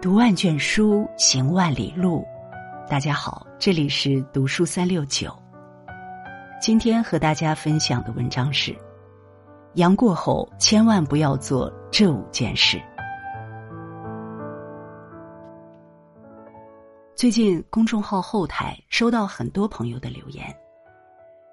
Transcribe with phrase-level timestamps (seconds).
[0.00, 2.24] 读万卷书，行万里路。
[2.88, 5.36] 大家好，这里是读书三六九。
[6.62, 8.72] 今天和大家分享的文章是：
[9.74, 12.80] 阳过后千万不要做这五件事。
[17.16, 20.46] 最近公众号后台收到很多朋友的留言，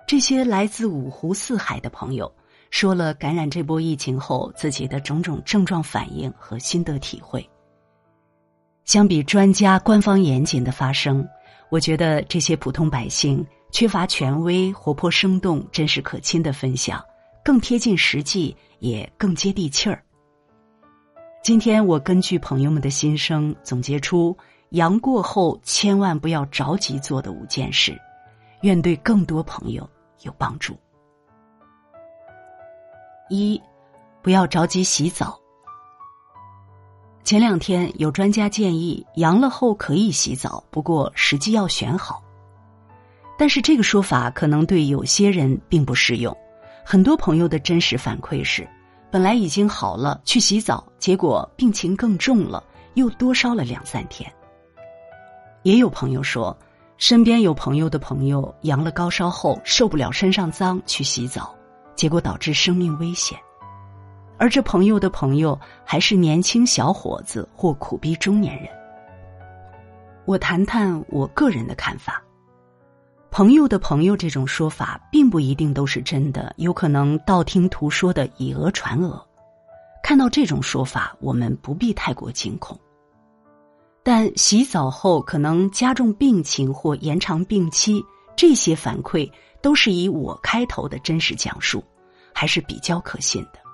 [0.07, 2.31] 这些来自五湖四海的朋友
[2.69, 7.43] 说了感染这波疫情后自己的种种症状反应和心得体会。
[8.85, 11.27] 相比专家官方严谨的发声，
[11.69, 17.03] 我觉得这些普通百姓缺乏权威、活泼生动、真实可亲的分享，
[17.43, 20.01] 更贴近实际，也更接地气儿。
[21.43, 24.37] 今天我根据朋友们的心声，总结出
[24.69, 27.99] 阳过后千万不要着急做的五件事，
[28.61, 29.87] 愿对更多朋友
[30.21, 30.77] 有帮助。
[33.29, 33.59] 一，
[34.21, 35.39] 不要着急洗澡。
[37.25, 42.21] 前两天有专家建议，阳了后可以洗澡，不过时机要选好。
[43.35, 46.37] 但是这个说法可能对有些人并不适用。
[46.85, 48.69] 很多朋友的真实反馈是，
[49.09, 54.31] 本来已经好了去洗澡，结果病情更重了，又多烧了两三天。
[55.63, 56.55] 也有朋友说，
[56.99, 61.55] 身边有朋友的朋友阳了高烧后受不了身上脏去洗澡，
[61.95, 63.35] 结果导致生命危险。
[64.37, 68.67] 而这朋友的朋友还是年轻小伙子或苦逼中年人。
[70.25, 72.21] 我谈谈我个人的看法：
[73.31, 79.25] 朋友的朋友这种说法并不一定都是真的，有可能道听途说的以讹传讹。
[80.03, 82.79] 看到这种说法，我们不必太过惊恐。
[84.03, 88.03] 但洗澡后可能加重病情或延长病期，
[88.35, 89.27] 这些反馈
[89.61, 91.83] 都是以我开头的真实讲述，
[92.33, 93.64] 还是比较可信的。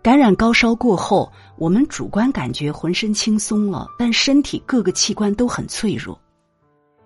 [0.00, 6.18] 感染高烧过后，我们主观感觉浑身轻松了，但身体各个器官都很脆弱。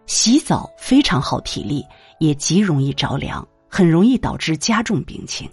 [0.06, 1.84] 洗澡非常耗体力，
[2.20, 5.50] 也极容易着凉，很容易导致加重病情。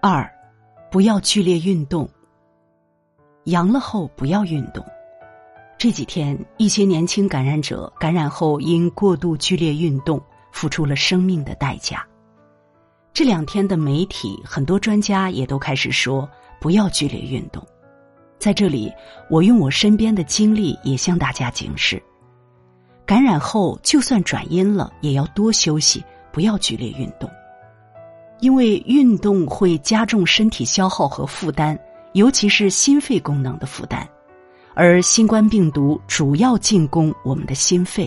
[0.00, 0.30] 二，
[0.90, 2.08] 不要剧烈运动。
[3.44, 4.84] 阳了后不要运动。
[5.78, 12.06] 这几天，一些年轻感染者感染后因过度剧烈运动，付出了生命的代价。
[13.16, 16.28] 这两天的媒体，很多专家也都开始说
[16.60, 17.66] 不要剧烈运动。
[18.38, 18.92] 在这里，
[19.30, 22.02] 我用我身边的经历也向大家警示：
[23.06, 27.26] 感染后就算转阴了，也要多休息，不要剧烈运动，
[28.40, 31.74] 因为运动会加重身体消耗和负担，
[32.12, 34.06] 尤其是心肺功能的负担。
[34.74, 38.06] 而新冠病毒主要进攻我们的心肺。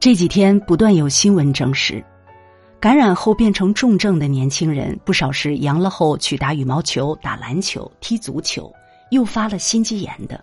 [0.00, 2.04] 这几天不断有新闻证实。
[2.80, 8.72] 感染后变成重症的年轻人不少，是阳了后去打羽毛球、打篮球、踢足球，
[9.10, 10.42] 诱发了心肌炎的。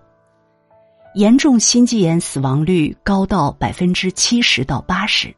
[1.14, 5.34] 严重心肌炎死亡率高到百分之七十到八十。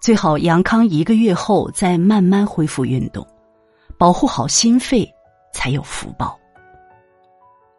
[0.00, 3.26] 最好阳康一个月后再慢慢恢复运动，
[3.98, 5.06] 保护好心肺
[5.52, 6.38] 才有福报。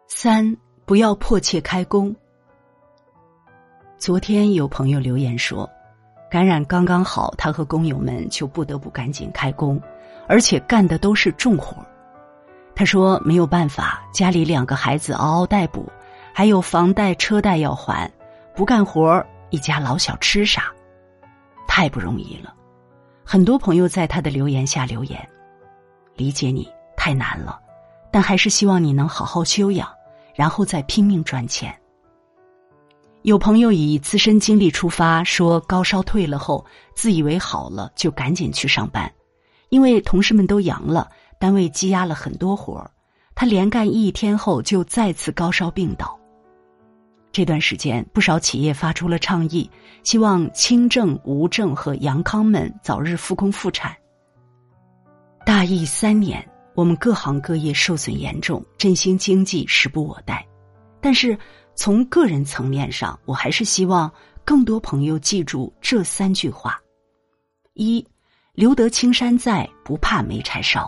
[0.06, 2.14] 三不要迫切开工。
[3.98, 5.68] 昨天有朋友留言说。
[6.30, 9.82] 感染刚刚好，他和工友们就不得不赶紧开工，
[10.28, 11.76] 而且干的都是重活。
[12.72, 15.90] 他说没有办法，家里两个孩子嗷嗷待哺，
[16.32, 18.08] 还有房贷车贷要还，
[18.54, 20.72] 不干活一家老小吃啥？
[21.66, 22.54] 太不容易了。
[23.24, 25.28] 很多朋友在他的留言下留言，
[26.14, 27.58] 理解你太难了，
[28.12, 29.88] 但还是希望你能好好休养，
[30.32, 31.76] 然后再拼命赚钱。
[33.22, 36.64] 有朋友以自身经历出发，说高烧退了后，
[36.94, 39.12] 自以为好了，就赶紧去上班，
[39.68, 41.06] 因为同事们都阳了，
[41.38, 42.90] 单位积压了很多活儿，
[43.34, 46.18] 他连干一天后就再次高烧病倒。
[47.30, 49.70] 这段时间，不少企业发出了倡议，
[50.02, 53.94] 希望轻症、无症和阳康们早日复工复产。
[55.44, 56.42] 大疫三年，
[56.74, 60.42] 我们各行各业受损严重，振兴经济时不我待，
[61.02, 61.38] 但是。
[61.80, 64.12] 从个人层面上，我还是希望
[64.44, 66.78] 更多朋友记住这三句话：
[67.72, 68.06] 一，
[68.52, 70.82] 留得青山在，不怕没柴烧；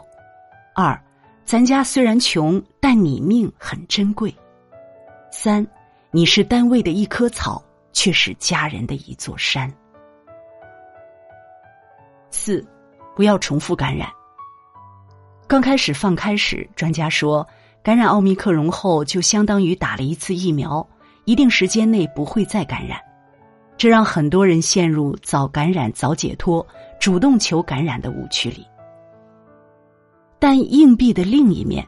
[0.75, 1.03] 二，
[1.47, 4.31] 咱家虽然穷，但你命很珍贵；
[5.31, 5.67] 三，
[6.11, 9.73] 你是单位的一棵草，却是家人的一座山。
[12.31, 12.63] 四，
[13.17, 14.13] 不要重复感染。
[15.47, 17.49] 刚开始放开时，专家说。
[17.83, 20.87] 感染奥密克戎后，就相当于打了一次疫苗，
[21.25, 23.01] 一定时间内不会再感染，
[23.77, 26.65] 这让很多人陷入早感染早解脱、
[27.01, 28.65] 主动求感染的误区里。
[30.39, 31.85] 但硬币的另一面，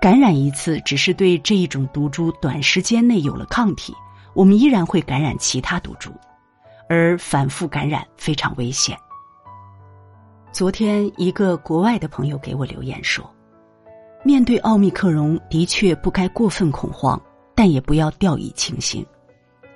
[0.00, 3.94] 感染一次只是对这一种毒株短时间内有了抗体，
[4.34, 6.10] 我们依然会感染其他毒株，
[6.88, 8.98] 而反复感染非常危险。
[10.50, 13.24] 昨天一个国外的朋友给我留言说
[14.24, 17.20] ：“面对奥密克戎，的确不该过分恐慌，
[17.54, 19.04] 但也不要掉以轻心，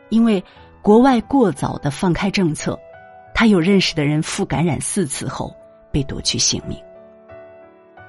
[0.08, 0.42] 因为
[0.82, 2.78] 国外过早的放开政策，
[3.34, 5.52] 他有认识的人复感染四次后
[5.92, 6.78] 被夺去性命。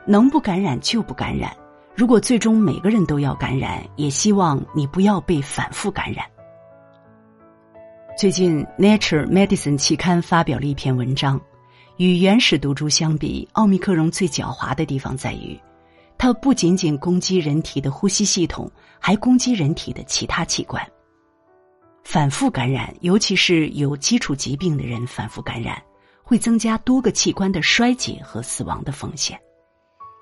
[0.06, 1.52] 能不感染就不感染，
[1.96, 6.26] 如果最终每个人都要感染，也希望你不要被反复感染。”
[8.18, 11.40] 最近，《Nature Medicine》期刊发表了一篇文章。
[11.98, 15.60] 与原始毒株相比，奥密克戎最狡猾的地方在于，
[16.18, 18.70] 它不仅仅攻击人体的呼吸系统，
[19.00, 20.86] 还攻击人体的其他器官。
[22.04, 25.82] 反复感染，尤其是有基础疾病的人反复感染，
[26.24, 29.40] 会增加多个器官的衰竭和死亡的风险，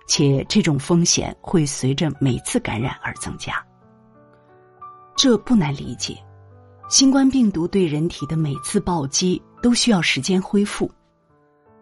[0.08, 3.64] 且这种风险会随着每次感染而增加。
[5.16, 6.18] 这不难理解，
[6.90, 10.92] 新冠病毒对人体的每次暴击都需要时间恢复。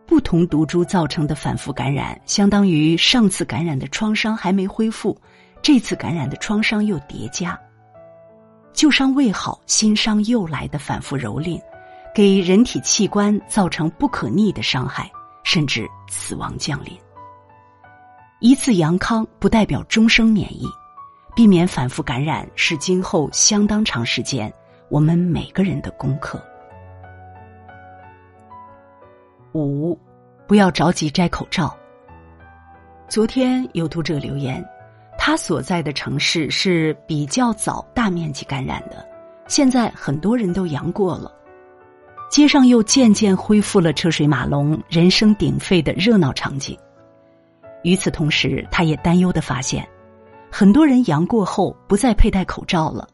[0.06, 5.18] 不同毒株造成的反复感染，相当于上次感染的创伤还没恢复，
[5.62, 7.60] 这次感染的创伤又叠加。
[8.74, 11.62] 旧伤未好，新伤又来的反复蹂躏，
[12.14, 15.10] 给人体器官造成不可逆的伤害，
[15.44, 16.92] 甚至死亡降临。
[18.40, 20.68] 一次阳康不代表终生免疫，
[21.34, 24.54] 避免反复感染是今后相当长时间
[24.90, 26.44] 我们每个人的功课。
[29.54, 29.98] 五，
[30.48, 31.76] 不要着急摘口罩。
[33.08, 34.64] 昨天有读者留言，
[35.18, 39.08] 他所在的城市是比较早大面积感染的，
[39.48, 41.32] 现在很多人都阳过了，
[42.32, 46.78] 街上又渐渐恢复了车水马龙、人声鼎沸的热闹场景。
[47.84, 49.88] 与此同时，他也担忧的发现，
[50.50, 53.08] 很多人阳过后不再佩戴口罩了，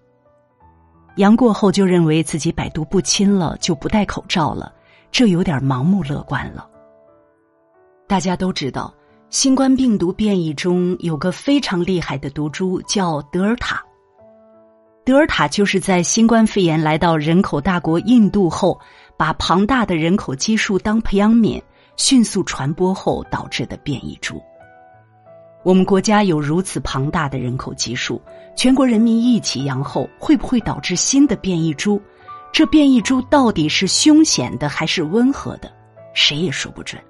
[1.17, 4.71] 阳过后就认为自己百毒不侵了，就不戴口罩了。
[5.11, 6.67] 这有点盲目乐观了。
[8.07, 8.93] 大家都知道，
[9.29, 13.83] 新冠病毒变异中有个非常厉害的毒株叫德尔塔。
[15.05, 18.79] 德尔塔就是在新冠肺炎来到人口大国印度后，
[19.17, 21.61] 把庞大的人口基数当培养皿，
[21.97, 24.39] 迅速传播后导致的变异株。
[25.63, 28.21] 我们国家有如此庞大的人口基数，
[28.55, 32.01] 全国人民一起阳后，会不会导致新的变异株？
[32.51, 35.71] 这变异株到底是凶险的还是温和的，
[36.13, 37.01] 谁也说不准。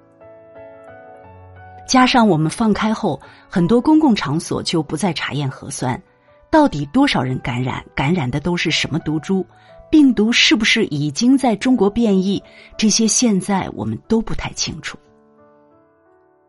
[1.88, 6.00] 加上我们放开后，很多公共场所就不再查验核酸，
[6.48, 9.44] 到底多少人感染，感染的都是什么毒株，
[9.90, 12.40] 病毒是不是已经在中国变异，
[12.76, 14.96] 这些现在我们都不太清楚。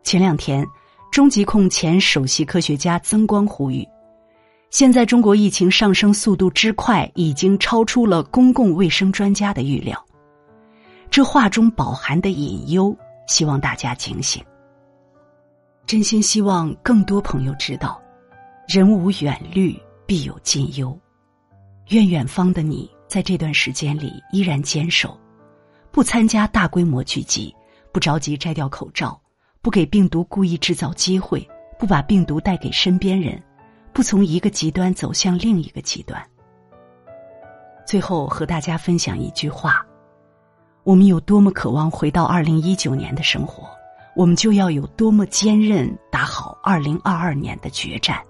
[0.04, 0.64] 前两天，
[1.10, 3.84] 中疾控前首席科学家曾光呼吁。
[4.72, 10.02] 现在中国疫情上升速度之快，已经超出了公共卫生专家的预料。
[11.10, 12.96] 这话中饱含的隐忧，
[13.26, 14.42] 希望大家警醒。
[15.84, 18.00] 真心希望更多朋友知道，
[18.66, 20.98] 人无远虑，必有近忧。
[21.88, 25.20] 愿远方的你在这段时间里依然坚守，
[25.90, 27.54] 不参加大规模聚集，
[27.92, 29.20] 不着急摘掉口罩，
[29.60, 31.46] 不给病毒故意制造机会，
[31.78, 33.38] 不把病毒带给身边人。
[33.92, 36.20] 不从一个极端走向另一个极端。
[37.86, 39.84] 最后和大家分享一句话：
[40.82, 43.68] 我们有多么渴望回到二零一九年的生活，
[44.16, 48.22] 我们就要有多么坚韧打好二零二二年的决战。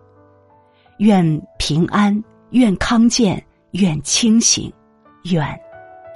[0.98, 3.42] 愿平安，愿康健，
[3.72, 4.72] 愿清醒，
[5.24, 5.46] 愿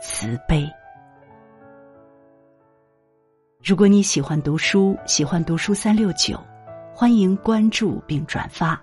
[0.03, 0.69] 慈悲。
[3.63, 6.41] 如果你喜欢读书，喜欢读书三六九，
[6.95, 8.81] 欢迎关注并转发。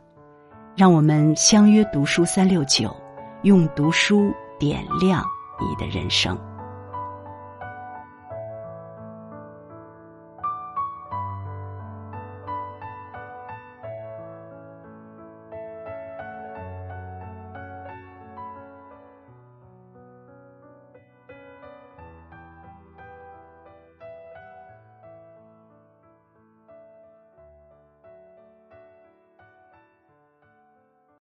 [0.75, 2.95] 让我们相约读书三六九，
[3.43, 5.23] 用读书点亮
[5.59, 6.35] 你的人生。